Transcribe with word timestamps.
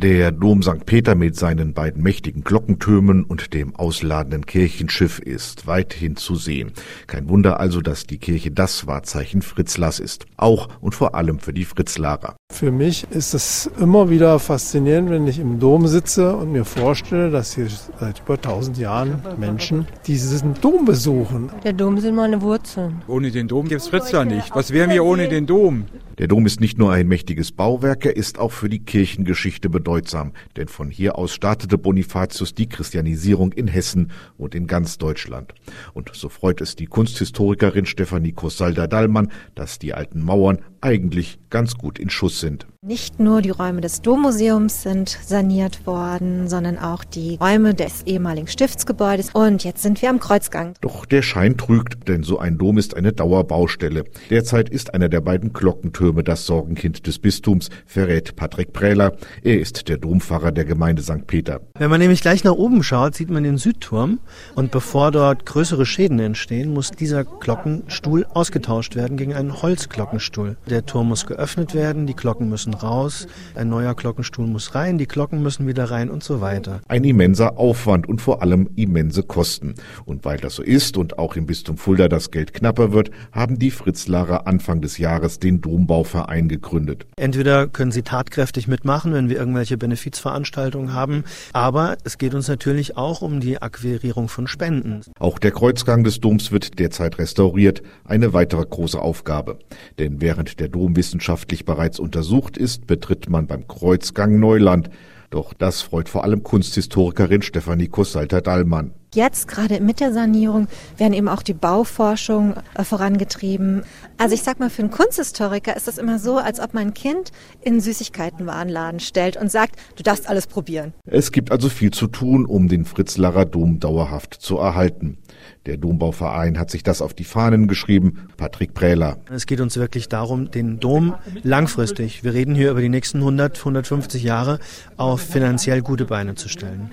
Der 0.00 0.30
Dom 0.30 0.62
St. 0.62 0.86
Peter 0.86 1.16
mit 1.16 1.34
seinen 1.34 1.74
beiden 1.74 2.04
mächtigen 2.04 2.44
Glockentürmen 2.44 3.24
und 3.24 3.52
dem 3.52 3.74
ausladenden 3.74 4.46
Kirchenschiff 4.46 5.18
ist 5.18 5.66
weithin 5.66 6.14
zu 6.14 6.36
sehen. 6.36 6.70
Kein 7.08 7.28
Wunder 7.28 7.58
also, 7.58 7.80
dass 7.80 8.06
die 8.06 8.18
Kirche 8.18 8.52
das 8.52 8.86
Wahrzeichen 8.86 9.42
Fritzlars 9.42 9.98
ist. 9.98 10.26
Auch 10.36 10.68
und 10.80 10.94
vor 10.94 11.16
allem 11.16 11.40
für 11.40 11.52
die 11.52 11.64
Fritzlarer. 11.64 12.36
Für 12.52 12.70
mich 12.70 13.08
ist 13.10 13.34
es 13.34 13.68
immer 13.80 14.08
wieder 14.08 14.38
faszinierend, 14.38 15.10
wenn 15.10 15.26
ich 15.26 15.40
im 15.40 15.58
Dom 15.58 15.88
sitze 15.88 16.36
und 16.36 16.52
mir 16.52 16.64
vorstelle, 16.64 17.32
dass 17.32 17.56
hier 17.56 17.66
seit 17.98 18.20
über 18.20 18.40
tausend 18.40 18.78
Jahren 18.78 19.20
Menschen 19.36 19.88
diesen 20.06 20.54
Dom 20.60 20.84
besuchen. 20.84 21.50
Der 21.64 21.72
Dom 21.72 21.98
sind 21.98 22.14
meine 22.14 22.40
Wurzeln. 22.40 23.02
Ohne 23.08 23.32
den 23.32 23.48
Dom 23.48 23.64
gäbe 23.64 23.78
es 23.78 23.88
Fritzlar 23.88 24.24
nicht. 24.24 24.54
Was 24.54 24.70
wären 24.70 24.90
wir 24.90 25.04
ohne 25.04 25.28
den 25.28 25.46
Dom? 25.46 25.86
Der 26.18 26.26
Dom 26.26 26.46
ist 26.46 26.60
nicht 26.60 26.78
nur 26.78 26.90
ein 26.92 27.06
mächtiges 27.06 27.52
Bauwerk, 27.52 28.04
er 28.04 28.16
ist 28.16 28.40
auch 28.40 28.50
für 28.50 28.68
die 28.68 28.80
Kirchengeschichte 28.80 29.70
bedeutsam, 29.70 30.32
denn 30.56 30.66
von 30.66 30.90
hier 30.90 31.16
aus 31.16 31.32
startete 31.32 31.78
Bonifatius 31.78 32.54
die 32.54 32.68
Christianisierung 32.68 33.52
in 33.52 33.68
Hessen 33.68 34.10
und 34.36 34.56
in 34.56 34.66
ganz 34.66 34.98
Deutschland. 34.98 35.54
Und 35.94 36.10
so 36.12 36.28
freut 36.28 36.60
es 36.60 36.74
die 36.74 36.86
Kunsthistorikerin 36.86 37.86
Stefanie 37.86 38.32
Kosalda-Dallmann, 38.32 39.30
dass 39.54 39.78
die 39.78 39.94
alten 39.94 40.20
Mauern 40.20 40.58
eigentlich 40.80 41.38
ganz 41.50 41.76
gut 41.76 41.98
in 41.98 42.10
Schuss 42.10 42.40
sind. 42.40 42.66
Nicht 42.80 43.18
nur 43.18 43.42
die 43.42 43.50
Räume 43.50 43.80
des 43.80 44.02
Dommuseums 44.02 44.82
sind 44.82 45.08
saniert 45.08 45.86
worden, 45.86 46.48
sondern 46.48 46.78
auch 46.78 47.02
die 47.02 47.36
Räume 47.40 47.74
des 47.74 48.02
ehemaligen 48.04 48.46
Stiftsgebäudes. 48.46 49.30
Und 49.32 49.64
jetzt 49.64 49.82
sind 49.82 50.00
wir 50.00 50.10
am 50.10 50.20
Kreuzgang. 50.20 50.74
Doch 50.80 51.04
der 51.04 51.22
Schein 51.22 51.56
trügt, 51.56 52.08
denn 52.08 52.22
so 52.22 52.38
ein 52.38 52.56
Dom 52.56 52.78
ist 52.78 52.96
eine 52.96 53.12
Dauerbaustelle. 53.12 54.04
Derzeit 54.30 54.68
ist 54.68 54.94
einer 54.94 55.08
der 55.08 55.20
beiden 55.20 55.52
Glockentürme 55.52 56.22
das 56.22 56.46
Sorgenkind 56.46 57.06
des 57.06 57.18
Bistums, 57.18 57.68
verrät 57.84 58.36
Patrick 58.36 58.72
Prähler. 58.72 59.16
Er 59.42 59.58
ist 59.58 59.88
der 59.88 59.98
Dompfarrer 59.98 60.52
der 60.52 60.64
Gemeinde 60.64 61.02
St. 61.02 61.26
Peter. 61.26 61.60
Wenn 61.78 61.90
man 61.90 62.00
nämlich 62.00 62.20
gleich 62.20 62.44
nach 62.44 62.52
oben 62.52 62.84
schaut, 62.84 63.16
sieht 63.16 63.30
man 63.30 63.42
den 63.42 63.58
Südturm. 63.58 64.20
Und 64.54 64.70
bevor 64.70 65.10
dort 65.10 65.46
größere 65.46 65.84
Schäden 65.84 66.20
entstehen, 66.20 66.72
muss 66.72 66.92
dieser 66.92 67.24
Glockenstuhl 67.24 68.24
ausgetauscht 68.26 68.94
werden 68.94 69.16
gegen 69.16 69.34
einen 69.34 69.62
Holzglockenstuhl. 69.62 70.56
Der 70.68 70.84
Turm 70.84 71.08
muss 71.08 71.24
geöffnet 71.24 71.74
werden, 71.74 72.06
die 72.06 72.14
Glocken 72.14 72.50
müssen 72.50 72.74
raus, 72.74 73.26
ein 73.54 73.70
neuer 73.70 73.94
Glockenstuhl 73.94 74.46
muss 74.46 74.74
rein, 74.74 74.98
die 74.98 75.08
Glocken 75.08 75.42
müssen 75.42 75.66
wieder 75.66 75.90
rein 75.90 76.10
und 76.10 76.22
so 76.22 76.42
weiter. 76.42 76.80
Ein 76.88 77.04
immenser 77.04 77.58
Aufwand 77.58 78.06
und 78.06 78.20
vor 78.20 78.42
allem 78.42 78.68
immense 78.76 79.22
Kosten. 79.22 79.76
Und 80.04 80.26
weil 80.26 80.36
das 80.36 80.56
so 80.56 80.62
ist 80.62 80.98
und 80.98 81.18
auch 81.18 81.36
im 81.36 81.46
Bistum 81.46 81.78
Fulda 81.78 82.08
das 82.08 82.30
Geld 82.30 82.52
knapper 82.52 82.92
wird, 82.92 83.10
haben 83.32 83.58
die 83.58 83.70
Fritzlarer 83.70 84.46
Anfang 84.46 84.82
des 84.82 84.98
Jahres 84.98 85.38
den 85.38 85.62
Dombauverein 85.62 86.48
gegründet. 86.48 87.06
Entweder 87.16 87.66
können 87.66 87.92
sie 87.92 88.02
tatkräftig 88.02 88.68
mitmachen, 88.68 89.14
wenn 89.14 89.30
wir 89.30 89.38
irgendwelche 89.38 89.78
Benefizveranstaltungen 89.78 90.92
haben, 90.92 91.24
aber 91.54 91.96
es 92.04 92.18
geht 92.18 92.34
uns 92.34 92.46
natürlich 92.46 92.98
auch 92.98 93.22
um 93.22 93.40
die 93.40 93.62
Akquirierung 93.62 94.28
von 94.28 94.46
Spenden. 94.46 95.00
Auch 95.18 95.38
der 95.38 95.52
Kreuzgang 95.52 96.04
des 96.04 96.20
Doms 96.20 96.52
wird 96.52 96.78
derzeit 96.78 97.16
restauriert, 97.16 97.82
eine 98.04 98.34
weitere 98.34 98.66
große 98.66 99.00
Aufgabe. 99.00 99.58
Denn 99.98 100.20
während 100.20 100.57
der 100.58 100.68
Dom 100.68 100.96
wissenschaftlich 100.96 101.64
bereits 101.64 101.98
untersucht 101.98 102.56
ist, 102.56 102.86
betritt 102.86 103.28
man 103.28 103.46
beim 103.46 103.66
Kreuzgang 103.66 104.38
Neuland. 104.38 104.90
Doch 105.30 105.52
das 105.52 105.82
freut 105.82 106.08
vor 106.08 106.24
allem 106.24 106.42
Kunsthistorikerin 106.42 107.42
Stefanie 107.42 107.88
Kossalter-Dallmann. 107.88 108.92
Jetzt, 109.14 109.48
gerade 109.48 109.80
mit 109.80 110.00
der 110.00 110.12
Sanierung, 110.12 110.68
werden 110.98 111.14
eben 111.14 111.28
auch 111.28 111.42
die 111.42 111.54
Bauforschung 111.54 112.54
äh, 112.74 112.84
vorangetrieben. 112.84 113.82
Also 114.18 114.34
ich 114.34 114.42
sag 114.42 114.60
mal, 114.60 114.68
für 114.68 114.82
einen 114.82 114.90
Kunsthistoriker 114.90 115.74
ist 115.74 115.88
das 115.88 115.96
immer 115.96 116.18
so, 116.18 116.36
als 116.36 116.60
ob 116.60 116.74
man 116.74 116.88
ein 116.88 116.94
Kind 116.94 117.32
in 117.62 117.72
einen 117.72 117.80
Süßigkeitenwarenladen 117.80 119.00
stellt 119.00 119.38
und 119.38 119.50
sagt, 119.50 119.76
du 119.96 120.02
darfst 120.02 120.28
alles 120.28 120.46
probieren. 120.46 120.92
Es 121.06 121.32
gibt 121.32 121.50
also 121.52 121.70
viel 121.70 121.90
zu 121.90 122.06
tun, 122.06 122.44
um 122.44 122.68
den 122.68 122.84
Fritzlarer 122.84 123.46
Dom 123.46 123.80
dauerhaft 123.80 124.34
zu 124.34 124.58
erhalten. 124.58 125.16
Der 125.64 125.76
Dombauverein 125.76 126.58
hat 126.58 126.70
sich 126.70 126.82
das 126.82 127.00
auf 127.00 127.14
die 127.14 127.24
Fahnen 127.24 127.68
geschrieben. 127.68 128.28
Patrick 128.36 128.74
Prähler. 128.74 129.18
Es 129.30 129.46
geht 129.46 129.60
uns 129.60 129.76
wirklich 129.76 130.08
darum, 130.08 130.50
den 130.50 130.80
Dom 130.80 131.14
langfristig, 131.42 132.24
wir 132.24 132.34
reden 132.34 132.54
hier 132.54 132.70
über 132.70 132.80
die 132.80 132.88
nächsten 132.88 133.18
100, 133.18 133.58
150 133.58 134.22
Jahre, 134.22 134.60
auf 134.96 135.20
finanziell 135.20 135.82
gute 135.82 136.04
Beine 136.04 136.34
zu 136.34 136.48
stellen. 136.48 136.90